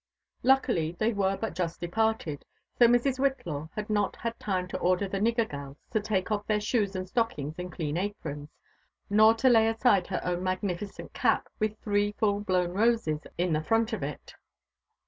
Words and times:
Luckily 0.41 0.93
they 0.93 1.13
were 1.13 1.37
but 1.37 1.53
just 1.53 1.79
departed; 1.79 2.43
so 2.73 2.87
Mrs. 2.87 3.19
Whitlaw 3.19 3.69
had 3.75 3.87
not 3.87 4.15
had 4.15 4.39
time 4.39 4.67
to 4.69 4.79
order 4.79 5.07
the 5.07 5.19
*' 5.19 5.19
nigger 5.19 5.47
gals" 5.47 5.77
to 5.91 5.99
take 6.01 6.31
off 6.31 6.47
their 6.47 6.59
shoes 6.59 6.95
and 6.95 7.07
stockings 7.07 7.59
and 7.59 7.71
clean 7.71 7.97
aprons, 7.97 8.49
nor 9.11 9.35
to 9.35 9.47
lay 9.47 9.67
aside 9.67 10.07
her 10.07 10.19
own 10.23 10.41
magniflcent 10.41 11.13
cap 11.13 11.49
with 11.59 11.77
three 11.77 12.13
full 12.13 12.39
blown 12.39 12.71
roses 12.71 13.27
in 13.37 13.53
the 13.53 13.61
front 13.61 13.93
of 13.93 14.01
it. 14.01 14.33